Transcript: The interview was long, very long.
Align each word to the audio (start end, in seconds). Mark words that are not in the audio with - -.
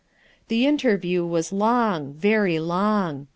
The 0.47 0.65
interview 0.65 1.23
was 1.23 1.53
long, 1.53 2.13
very 2.15 2.57
long. 2.57 3.27